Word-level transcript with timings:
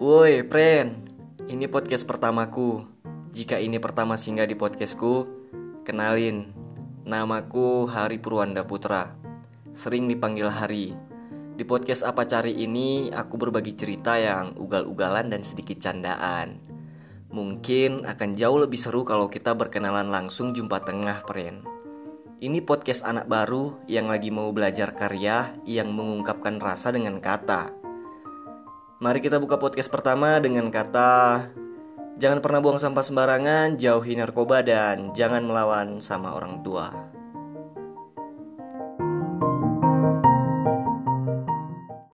Woi, 0.00 0.48
Pren. 0.48 1.12
Ini 1.44 1.68
podcast 1.68 2.08
pertamaku. 2.08 2.88
Jika 3.36 3.60
ini 3.60 3.76
pertama 3.76 4.16
singgah 4.16 4.48
di 4.48 4.56
podcastku, 4.56 5.28
kenalin. 5.84 6.56
Namaku 7.04 7.84
Hari 7.84 8.16
Purwanda 8.16 8.64
Putra. 8.64 9.12
Sering 9.76 10.08
dipanggil 10.08 10.48
Hari. 10.48 10.96
Di 11.52 11.68
podcast 11.68 12.00
apa 12.08 12.24
cari 12.24 12.56
ini, 12.64 13.12
aku 13.12 13.36
berbagi 13.36 13.76
cerita 13.76 14.16
yang 14.16 14.56
ugal-ugalan 14.56 15.36
dan 15.36 15.44
sedikit 15.44 15.76
candaan. 15.84 16.64
Mungkin 17.28 18.08
akan 18.08 18.40
jauh 18.40 18.56
lebih 18.56 18.80
seru 18.80 19.04
kalau 19.04 19.28
kita 19.28 19.52
berkenalan 19.52 20.08
langsung 20.08 20.56
jumpa 20.56 20.80
tengah, 20.80 21.28
Pren. 21.28 21.60
Ini 22.40 22.64
podcast 22.64 23.04
anak 23.04 23.28
baru 23.28 23.76
yang 23.84 24.08
lagi 24.08 24.32
mau 24.32 24.48
belajar 24.48 24.96
karya 24.96 25.52
yang 25.68 25.92
mengungkapkan 25.92 26.56
rasa 26.56 26.88
dengan 26.88 27.20
kata. 27.20 27.79
Mari 29.00 29.24
kita 29.24 29.40
buka 29.40 29.56
podcast 29.56 29.88
pertama 29.88 30.36
dengan 30.44 30.68
kata 30.68 31.48
Jangan 32.20 32.44
pernah 32.44 32.60
buang 32.60 32.76
sampah 32.76 33.00
sembarangan, 33.00 33.80
jauhi 33.80 34.12
narkoba 34.12 34.60
dan 34.60 35.16
jangan 35.16 35.40
melawan 35.40 36.04
sama 36.04 36.36
orang 36.36 36.60
tua. 36.60 36.92